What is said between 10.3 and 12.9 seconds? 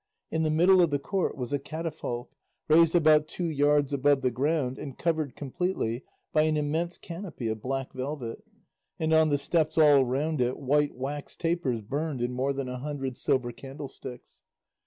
it white wax tapers burned in more than a